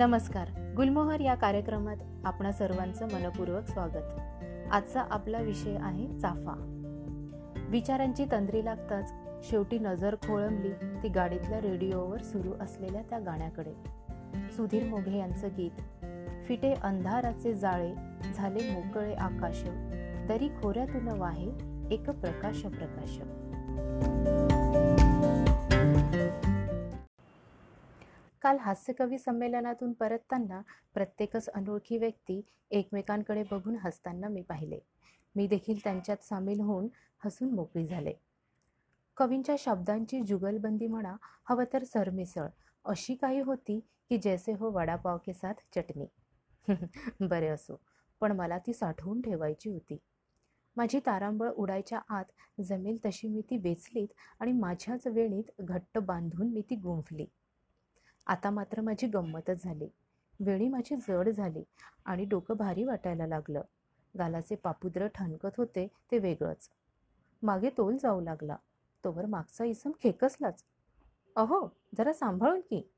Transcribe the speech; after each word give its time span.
नमस्कार. 0.00 0.74
गुलमोहर 0.76 1.20
या 1.20 1.34
कार्यक्रमात 1.34 1.96
आपणा 2.24 2.52
सर्वांचं 2.52 3.04
मनपूर्वक 3.12 3.66
स्वागत. 3.68 4.20
आजचा 4.72 5.04
आपला 5.10 5.38
विषय 5.38 5.76
आहे 5.80 6.18
चाफा. 6.18 6.54
विचारांची 7.68 8.24
तंद्री 8.32 8.64
लागताच 8.64 9.12
शेवटी 9.50 9.78
नजर 9.78 10.14
खोळंबली 10.14 10.70
ती 11.02 11.08
गाडीतल्या 11.08 11.60
रेडिओवर 11.60 12.22
सुरू 12.22 12.52
असलेल्या 12.60 13.02
त्या 13.10 13.18
गाण्याकडे. 13.18 13.72
सुधीर 14.50 14.84
मोघे 14.84 15.18
यांचं 15.18 15.48
गीत 15.56 16.04
फिटे 16.46 16.74
अंधाराचे 16.82 17.54
जाळे 17.54 17.94
झाले 18.34 18.70
मोकळे 18.70 19.14
आकाश 19.14 19.64
तरी 20.28 20.48
खोऱ्यातून 20.48 21.08
वाहे 21.08 21.50
एक 21.90 22.10
प्रकाश 22.10 22.62
प्रकाश 22.62 23.18
काल 28.42 28.56
हास्यकवी 28.58 29.18
संमेलनातून 29.18 29.92
परतताना 29.92 30.60
प्रत्येकच 30.94 31.48
अनोळखी 31.48 31.98
व्यक्ती 31.98 32.40
एकमेकांकडे 32.70 33.42
बघून 33.50 33.76
हसताना 33.76 34.28
मी 34.28 34.42
पाहिले. 34.42 34.78
मी 35.36 35.46
देखील 35.46 35.78
त्यांच्यात 35.84 36.24
सामील 36.24 36.60
होऊन 36.60 36.88
हसून 37.24 37.50
मोकळी 37.54 37.86
झाले. 37.86 38.12
कवींच्या 39.16 39.54
शब्दांची 39.58 40.20
जुगलबंदी 40.20 40.86
म्हणा 40.86 41.16
हवं 41.44 41.64
तर 41.72 41.84
सरमिसळ 41.84 42.46
अशी 42.84 43.14
काही 43.14 43.40
होती 43.40 43.80
की 44.08 44.18
जैसे 44.18 44.52
हो 44.52 44.70
वडापाव 44.70 45.18
के 45.18 45.32
साथ 45.32 45.54
चटणी. 45.76 46.06
बरे 47.20 47.48
असो 47.48 47.80
पण 48.20 48.32
मला 48.32 48.58
ती 48.58 48.72
साठवून 48.72 49.20
ठेवायची 49.20 49.70
होती. 49.70 49.96
माझी 50.76 51.00
तारांबळ 51.06 51.50
उडायच्या 51.50 52.00
आत 52.08 52.60
जमेल 52.60 52.98
तशी 53.06 53.28
मी 53.28 53.40
ती 53.40 53.56
वेचलीत 53.56 54.08
आणि 54.40 54.52
माझ्याच 54.52 55.06
वेणीत 55.06 55.60
घट्ट 55.60 55.98
बांधून 55.98 56.48
मी 56.48 56.62
ती 56.70 56.74
गुंफली. 56.74 57.26
आता 58.26 58.50
मात्र 58.50 58.80
माझी 58.80 59.06
गंमतच 59.06 59.62
झाली. 59.64 59.88
वेणी 60.40 60.68
माझी 60.68 60.96
जड 60.96 61.28
झाली 61.28 61.62
आणि 62.04 62.24
डोकं 62.24 62.56
भारी 62.56 62.84
वाटायला 62.84 63.26
लागलं. 63.26 63.62
गालाचे 64.18 64.54
पापुद्र 64.54 65.06
ठणकत 65.06 65.56
होते 65.56 65.86
ते 66.10 66.18
वेगळंच. 66.18 66.70
मागे 67.42 67.70
तोल 67.70 67.96
जाऊ 67.96 68.20
लागला. 68.20 68.56
तोवर 69.04 69.26
मागचा 69.26 69.64
इसम 69.64 69.90
खेकसलाच. 70.02 70.64
अहो 71.36 71.68
जरा 71.98 72.12
सांभाळून 72.12 72.60
की. 72.60 72.90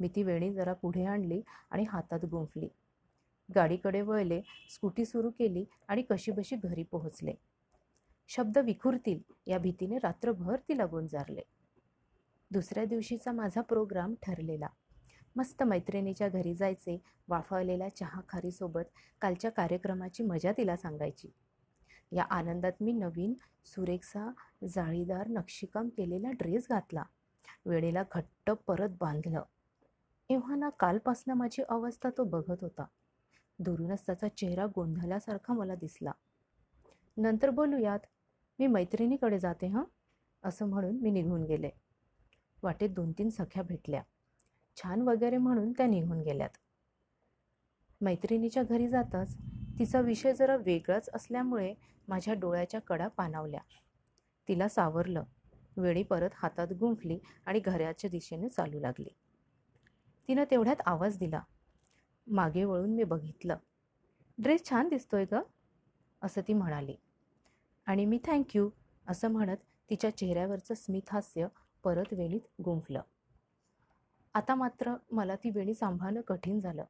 मी 0.00 0.08
ती 0.08 0.22
वेणी 0.22 0.52
जरा 0.54 0.72
पुढे 0.72 1.04
आणली 1.04 1.40
आणि 1.70 1.84
हातात 1.84 2.24
गुंफली. 2.24 2.68
गाडीकडे 3.54 4.00
वळले 4.00 4.40
स्कूटी 4.70 5.04
सुरू 5.04 5.30
केली 5.30 5.64
आणि 5.88 6.02
कशीबशी 6.02 6.56
घरी 6.56 6.82
पोहोचले. 6.82 7.34
शब्द 8.28 8.58
विखुरतील 8.58 9.20
या 9.46 9.58
भीतीने 9.58 9.98
रात्रभर 9.98 10.56
तिला 10.68 10.86
गुंजारले 10.86 11.42
दुसऱ्या 12.50 12.84
दिवशीचा 12.84 13.32
माझा 13.32 13.60
प्रोग्राम 13.60 14.14
ठरलेला. 14.22 14.66
मस्त 15.36 15.62
मैत्रिणीच्या 15.62 16.28
घरी 16.28 16.54
जायचे 16.54 17.02
वाफावलेल्या 17.28 17.96
चहा 17.96 18.20
खारीसोबत 18.28 18.82
कालच्या 19.20 19.50
कार्यक्रमाची 19.50 20.22
मजा 20.22 20.52
तिला 20.52 20.76
सांगायची. 20.76 21.32
या 22.12 22.22
आनंदात 22.22 22.72
मी 22.80 22.92
नवीन 22.92 23.34
सुरेखसा 23.64 24.30
जाळीदार 24.68 25.28
नक्षीकाम 25.28 25.88
केलेला 25.88 26.30
ड्रेस 26.30 26.66
घातला. 26.68 27.02
वेळेला 27.66 28.02
घट्ट 28.14 28.50
परत 28.50 28.88
बांधलं. 29.00 29.42
एव्हा 30.30 30.54
ना 30.54 30.68
कालपासनं 30.68 31.34
माझी 31.34 31.62
अवस्था 31.68 32.10
तो 32.10 32.24
बघत 32.24 32.56
होता. 32.60 32.84
दुरूनच 33.58 34.06
त्याचा 34.06 34.28
चेहरा 34.28 34.66
गोंधळल्यासारखा 34.66 35.52
मला 35.52 35.74
दिसला. 35.74 36.12
नंतर 37.16 37.50
बोलूयात. 37.50 37.98
मी 38.58 38.66
मैत्रिणीकडे 38.66 39.38
जाते 39.38 39.66
हां? 39.66 39.84
असं 40.44 40.66
म्हणून 40.66 40.96
मी 41.00 41.10
निघून 41.10 41.44
गेले. 41.44 41.70
वाटेत 42.62 42.90
दोन 42.90 43.12
तीन 43.12 43.30
सख्या 43.30 43.62
भेटल्या. 43.62 44.02
छान 44.76 45.00
वगैरे 45.00 45.36
म्हणून 45.36 45.72
त्या 45.72 45.86
निघून 45.86 46.20
गेल्यात. 46.20 46.50
मैत्रिणीच्या 48.00 48.62
घरी 48.62 48.88
जाताच 48.88 49.36
तिचा 49.78 50.00
विषय 50.00 50.32
जरा 50.32 50.56
वेगळाच 50.56 51.08
असल्यामुळे 51.14 51.74
माझ्या 52.08 52.34
डोळ्याच्या 52.34 52.80
कडा 52.80 53.08
पानावल्या 53.08 53.60
तिला 54.48 54.68
सावरलं. 54.68 55.24
वेळी 55.76 56.02
परत 56.02 56.30
हातात 56.34 56.68
गुंफली 56.80 57.18
आणि 57.46 57.60
घराच्या 57.60 58.10
दिशेने 58.10 58.48
चालू 58.48 58.80
लागली. 58.80 59.08
तिनं 60.28 60.44
तेवढ्यात 60.50 60.76
आवाज 60.86 61.18
दिला. 61.18 61.40
मागे 62.26 62.64
वळून 62.64 62.90
मी 62.90 63.04
बघितलं. 63.04 63.56
ड्रेस 64.38 64.68
छान 64.70 64.88
दिसतोय 64.88 65.24
ग 65.32 65.34
असं 66.22 66.40
ती 66.40 66.52
म्हणाली. 66.52 66.94
आणि 67.86 68.04
मी 68.04 68.18
थँक्यू 68.24 68.70
असं 69.06 69.28
म्हणत 69.28 69.56
तिच्या 69.90 70.16
चेहऱ्यावरचं 70.16 70.74
स्मितहास्य 70.74 71.46
परत 71.84 72.12
वेणीत 72.12 72.40
गुंफलं. 72.64 73.02
आता 74.34 74.54
मात्र 74.54 74.94
मला 75.12 75.36
ती 75.36 75.50
वेणी 75.50 75.74
सांभाळणं 75.74 76.20
कठीण 76.20 76.60
झालं. 76.60 76.84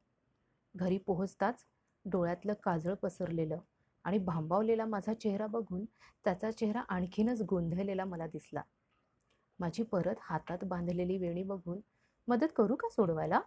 घरी 0.75 0.97
पोहोचताच 0.97 1.63
डोळ्यातलं 2.05 2.53
काजळ 2.63 2.93
पसरलेलं 2.93 3.57
आणि 4.05 4.17
भांबावलेला 4.17 4.85
माझा 4.85 5.13
चेहरा 5.13 5.47
बघून 5.47 5.85
त्याचा 6.25 6.51
चेहरा 6.51 6.81
आणखीनच 6.89 7.41
गोंधळलेला 7.41 8.05
मला 8.05 8.27
दिसला. 8.27 8.61
माझी 9.59 9.83
परत 9.83 10.15
हातात 10.19 10.63
बांधलेली 10.63 11.17
वेणी 11.17 11.43
बघून 11.43 11.79
मदत 12.27 12.53
करू 12.55 12.75
का 12.75 12.89
सोडवायला? 12.89 13.39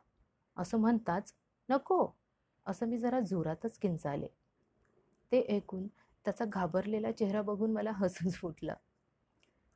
असं 0.56 0.78
म्हणताच 0.78 1.32
नको 1.68 2.06
असं 2.66 2.86
मी 2.86 2.98
जरा 2.98 3.20
जोरातच 3.20 3.78
किंचाले 3.78 4.26
ते 5.32 5.40
ऐकून 5.50 5.86
त्याचा 6.24 6.44
घाबरलेला 6.44 7.10
चेहरा 7.12 7.42
बघून 7.42 7.72
मला 7.72 7.90
हसून 7.94 8.30
फुटलं 8.30 8.74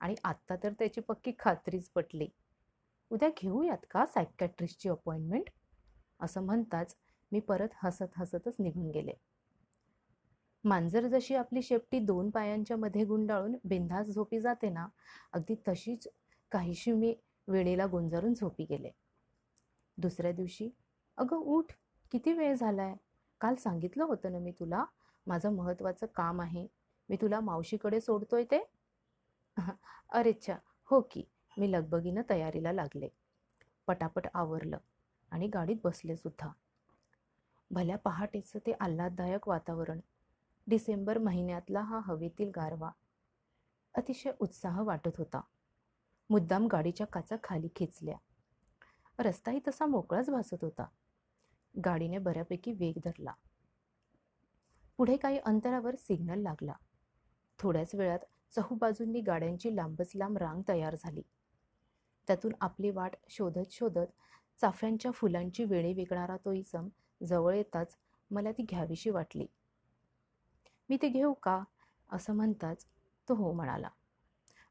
आणि 0.01 0.15
आत्ता 0.25 0.57
तर 0.57 0.73
त्याची 0.73 1.01
पक्की 1.01 1.33
खात्रीच 1.39 1.89
पटली. 1.91 2.29
उद्या 3.11 3.29
घेऊयात 3.43 3.87
का 3.91 4.07
सायकॅट्रिस्टची 4.07 4.89
अपॉइंटमेंट 4.89 5.51
असं 6.21 6.43
म्हणताच 6.43 6.97
मी 7.33 7.41
परत 7.41 7.69
हसत 7.83 8.17
हसतच 8.17 8.57
निघून 8.59 8.91
गेले. 8.91 9.13
मांजर 10.65 11.07
जशी 11.07 11.35
आपली 11.35 11.63
शेपटी 11.63 11.99
दोन 11.99 12.31
पायांच्या 12.31 12.77
मध्ये 12.77 13.05
गुंडाळून 13.05 13.55
बिंधास 13.65 14.07
झोपी 14.07 14.41
जाते 14.41 14.69
ना 14.69 14.87
अगदी 15.33 15.55
तशीच 15.69 16.09
काहीशी 16.53 16.93
मी 16.93 17.15
वेळेला 17.49 17.87
गुंजारून 17.87 18.35
झोपी 18.35 18.65
गेले. 18.65 18.91
दुसऱ्या 19.99 20.33
दिवशी 20.33 20.71
अगं 21.17 21.37
उठ 21.37 21.73
किती 22.13 22.33
वेळ 22.33 22.55
झालाय? 22.55 22.95
काल 23.41 23.55
सांगितलं 23.55 24.05
होतं 24.05 24.33
ना 24.33 24.39
मी 24.39 24.51
तुला 24.51 24.85
माझं 25.27 25.53
महत्त्वाचं 25.53 26.07
काम 26.07 26.41
आहे. 26.41 26.67
मी 27.09 27.17
तुला 27.17 27.41
मावशीकडे 27.41 28.01
सोडतोय 28.01 28.45
ते? 28.45 28.65
अरेच्छा 30.11 30.57
हो 30.85 31.01
की. 31.01 31.25
मी 31.59 31.73
लगबगीनं 31.73 32.23
तयारीला 32.31 32.73
लागले. 32.73 33.09
पटापट 33.87 34.27
आवरलं 34.35 34.79
आणि 35.31 35.49
गाडीत 35.49 35.77
बसले 35.85 36.17
सुद्धा. 36.17 36.49
भल्या 37.71 37.99
पहाटेचं 37.99 38.59
ते 38.59 38.73
आल्हाददायक 38.81 39.49
वातावरण. 39.49 40.01
डिसेंबर 40.67 41.19
महिन्यातला 41.19 41.81
हा 41.81 42.01
हवेतील 42.05 42.51
गारवा. 42.57 42.91
अतिशय 43.95 44.33
उत्साह 44.41 44.83
वाटत 44.83 45.17
होता. 45.19 45.41
मुद्दाम 46.31 46.67
गाडीच्या 46.67 47.07
काचा 47.07 47.37
खाली 47.45 47.69
खेचल्या. 47.77 48.17
रस्ताही 49.19 49.61
तसा 49.69 49.87
मोकळाच 49.87 50.31
भासत 50.31 50.57
होता. 50.63 50.87
गाडीने 51.85 52.19
बऱ्यापैकी 52.19 52.73
वेग 52.73 52.99
धरला. 53.05 53.33
पुढे 54.97 55.17
काही 55.17 55.39
अंतरावर 55.39 55.95
सिग्नल 55.95 56.39
लागला. 56.39 56.73
थोड्याच 57.59 57.95
वेळात 57.95 58.19
चहूबाजूंनी 58.53 59.21
गाड्यांची 59.21 59.75
लांबच 59.77 60.13
लांब 60.15 60.39
रांग 60.39 60.63
तयार 60.69 60.95
झाली. 60.95 61.23
त्यातून 62.29 62.53
आपली 62.61 62.91
वाट 62.91 63.17
शोधत 63.29 63.73
शोधत 63.73 64.07
चाफ्यांच्या 64.59 65.11
फुलांची 65.11 65.65
वेणी 65.65 65.93
विकणारा 65.93 66.37
तो 66.37 66.53
इसम 66.53 66.89
जवळ 67.21 67.55
येताच 67.55 67.97
मला 68.31 68.53
ती 68.53 68.63
घ्यावीशी 68.63 69.11
वाटली. 69.11 69.47
मी 70.89 70.97
ते 71.03 71.09
घेऊ 71.09 71.33
का? 71.33 71.63
असं 72.11 72.35
म्हणताच 72.35 72.85
तो 73.29 73.35
हो 73.35 73.53
म्हणाला 73.53 73.89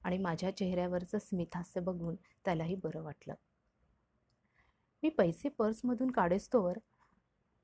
आणि 0.03 0.17
माझ्या 0.17 0.55
चेहऱ्यावरचं 0.57 1.17
स्मितहास्य 1.17 1.79
बघून 1.79 2.15
त्यालाही 2.45 2.75
बरं 2.75 3.03
वाटलं. 3.03 3.33
मी 5.03 5.09
पैसे 5.09 5.49
पर्समधून 5.49 6.11
काढेस्तोवर 6.11 6.77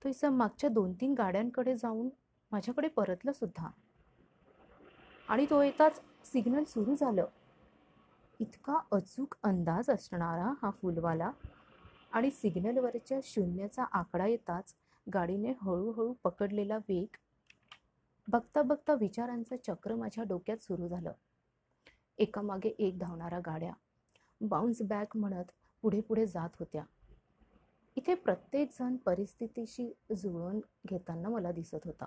तो 0.02 0.10
इसम 0.10 0.36
मागच्या 0.38 0.70
दोन 0.70 0.94
तीन 0.94 1.14
गाड्यांकडे 1.14 1.76
जाऊन 1.76 2.10
माझ्याकडे 2.52 2.88
परतलं 2.88 3.32
सुद्धा. 3.32 3.70
आणि 5.30 5.46
तो 5.50 5.62
येताच 5.62 6.02
सिग्नल 6.24 6.64
सुरू 6.64 6.96
झालं. 6.96 7.26
इतका 8.40 8.80
अचूक 8.92 9.36
अंदाज 9.44 9.90
असणारा 9.90 10.54
हा 10.62 10.70
फुलवाला. 10.70 11.32
आणि 12.12 12.32
सिग्नलवरच्या 12.32 13.20
शून्याचा 13.24 13.84
आकडा 13.92 14.28
येताच 14.28 14.76
गाडीने 15.14 15.54
हळूहळू 15.62 16.14
पकडलेला 16.24 16.78
वेग 16.78 17.16
बघता 18.28 18.62
बघता 18.62 18.94
विचारांचं 18.94 19.56
चक्र 19.68 19.96
माझ्या 19.96 20.24
डोक्यात 20.24 20.58
सुरू 20.58 20.88
झालं. 20.88 21.12
एकामागे 22.18 22.70
एक 22.80 23.00
धावणाऱ्या 23.00 23.40
गाड्या. 23.40 23.74
बाउन्स 24.42 24.82
बॅक 24.82 25.18
म्हणत 25.18 25.46
पुढे 25.82 26.02
पुढे 26.02 26.26
जात 26.26 26.50
होत्या. 26.60 26.84
इथे 27.96 28.16
प्रत्येकजण 28.16 28.96
परिस्थितीशी 28.96 29.94
जुळवून 30.18 30.60
घेताना 30.90 31.30
मला 31.30 31.52
दिसत 31.52 31.86
होता. 31.86 32.06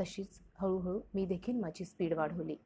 तशीच 0.00 0.40
हळूहळू 0.58 1.00
मी 1.14 1.26
देखील 1.26 1.56
माझी 1.56 1.84
स्पीड 1.84 2.12
वाढवली. 2.12 2.56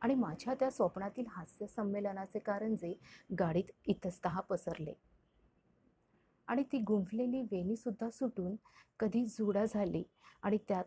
आणि 0.00 0.14
माझ्या 0.14 0.54
त्या 0.54 0.70
स्वप्नातील 0.70 1.24
हास्य 1.28 1.66
संमेलनाचे 1.66 2.38
कारण 2.38 2.76
जे 2.76 2.94
गाडीत 3.38 3.64
इतस्त 3.86 4.28
पसरले. 4.50 4.92
आणि 6.48 6.62
ती 6.62 6.78
गुंफलेली 6.78 7.42
वेणीसुद्धा 7.42 8.10
सुटून 8.10 8.56
कधी 8.98 9.24
जुडा 9.24 9.64
झाली 9.64 10.02
आणि 10.42 10.58
त्यात 10.68 10.84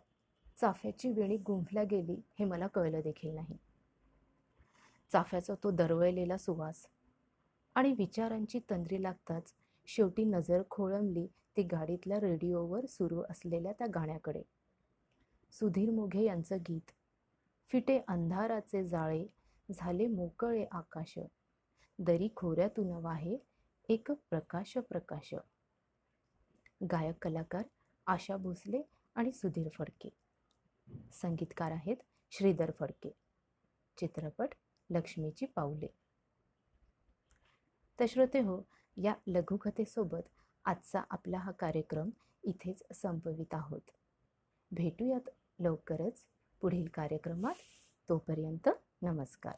चाफ्याची 0.62 1.10
वेणी 1.10 1.38
गुंफल्या 1.38 1.84
गेली 1.84 2.22
हे 2.40 2.46
मला 2.46 2.68
कळलं 2.68 3.02
देखील 3.02 3.36
नाही. 3.36 3.58
चाफ्याचा 5.12 5.54
तो 5.64 5.72
दरवळलेला 5.72 6.38
सुवास 6.38 6.88
आणि 7.76 7.94
विचारांची 7.94 8.60
तंद्री 8.70 9.04
लागताच 9.04 9.54
शेवटी 9.86 10.24
नजर 10.24 10.62
खोळंबली 10.70 11.28
ती 11.58 11.64
गाडीतल्या 11.64 12.20
रेडिओवर 12.20 12.86
सुरू 12.86 13.24
असलेल्या 13.30 13.72
त्या 13.72 13.88
गाण्याकडे. 13.96 14.42
सुधीर 15.52 15.92
मोघे 15.92 16.24
यांचं 16.24 16.58
गीत. 16.58 16.92
फिटे 17.72 18.02
अंधाराचे 18.08 18.88
जाळे 18.88 19.26
झाले 19.72 20.08
मोकळे 20.08 20.66
आकाश. 20.72 21.20
दरी 22.00 22.28
खोऱ्यातून 22.36 22.92
वाहे 22.92 23.38
एक 23.90 24.12
प्रकाश 24.12 24.78
प्रकाश. 24.78 25.36
गायक 26.92 27.16
कलाकार 27.22 27.64
आशा 28.08 28.38
भोसले 28.38 28.82
आणि 29.16 29.32
सुधीर 29.32 29.70
फडके. 29.70 30.10
संगीतकार 31.12 31.72
आहेत 31.72 31.98
श्रीधर 32.32 32.72
फडके. 32.80 33.12
चित्रपट 33.98 34.50
लक्ष्मीची 34.90 35.46
पाऊले. 35.46 35.88
तर 38.00 38.06
श्रोते 38.10 38.40
हो 38.40 38.62
या 39.04 39.14
लघुकथेसोबत 39.28 40.22
आजचा 40.66 41.02
आपला 41.10 41.38
हा 41.38 41.52
कार्यक्रम 41.52 42.10
इथेच 42.44 42.84
संपवित 42.94 43.54
आहोत. 43.54 43.82
भेटूयात 44.72 45.30
लवकरच 45.60 46.24
पुढील 46.62 46.88
कार्यक्रमात. 46.94 47.56
तोपर्यंत 48.10 48.70
नमस्कार. 49.02 49.54